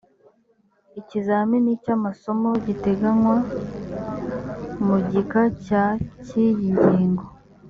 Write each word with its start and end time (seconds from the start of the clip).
ikizamini 0.99 1.71
cy 1.83 1.89
amasomo 1.97 2.49
giteganywa 2.65 3.37
mu 4.85 4.95
gika 5.09 5.41
cya 5.65 5.83
cy 6.25 6.31
iyi 6.45 6.69
ngingo 6.79 7.25